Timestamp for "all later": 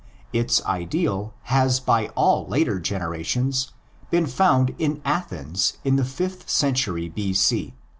2.15-2.79